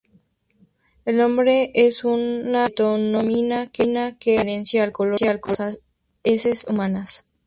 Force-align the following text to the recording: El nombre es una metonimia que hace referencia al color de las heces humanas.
El 1.05 1.17
nombre 1.17 1.69
es 1.75 2.03
una 2.03 2.63
metonimia 2.69 3.67
que 3.67 3.83
hace 3.83 4.15
referencia 4.33 4.83
al 4.83 4.91
color 4.91 5.19
de 5.19 5.39
las 5.59 5.79
heces 6.23 6.65
humanas. 6.67 7.27